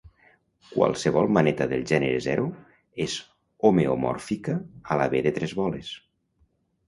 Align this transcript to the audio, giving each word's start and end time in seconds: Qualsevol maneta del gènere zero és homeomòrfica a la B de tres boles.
Qualsevol 0.75 1.27
maneta 1.35 1.65
del 1.73 1.83
gènere 1.91 2.21
zero 2.27 2.45
és 3.05 3.17
homeomòrfica 3.69 4.55
a 4.95 4.97
la 5.03 5.07
B 5.15 5.21
de 5.27 5.35
tres 5.39 5.53
boles. 5.61 5.93